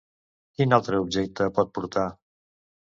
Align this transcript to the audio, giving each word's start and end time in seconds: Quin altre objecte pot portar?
Quin 0.61 0.73
altre 0.79 1.03
objecte 1.03 1.51
pot 1.59 1.73
portar? 1.79 2.09